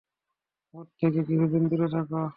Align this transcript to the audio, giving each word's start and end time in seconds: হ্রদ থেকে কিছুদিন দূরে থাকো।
হ্রদ 0.73 0.87
থেকে 0.99 1.19
কিছুদিন 1.27 1.63
দূরে 1.69 1.87
থাকো। 1.93 2.21